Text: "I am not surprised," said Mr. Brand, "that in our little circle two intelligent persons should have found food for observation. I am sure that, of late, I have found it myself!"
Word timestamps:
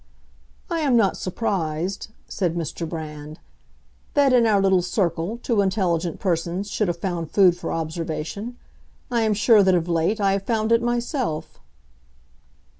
"I 0.67 0.79
am 0.79 0.97
not 0.97 1.15
surprised," 1.15 2.07
said 2.27 2.55
Mr. 2.55 2.89
Brand, 2.89 3.39
"that 4.15 4.33
in 4.33 4.47
our 4.47 4.59
little 4.59 4.81
circle 4.81 5.37
two 5.43 5.61
intelligent 5.61 6.19
persons 6.19 6.71
should 6.71 6.87
have 6.87 6.97
found 6.97 7.29
food 7.29 7.55
for 7.55 7.71
observation. 7.71 8.57
I 9.11 9.21
am 9.21 9.35
sure 9.35 9.61
that, 9.61 9.75
of 9.75 9.87
late, 9.87 10.19
I 10.19 10.31
have 10.31 10.43
found 10.43 10.71
it 10.71 10.81
myself!" 10.81 11.59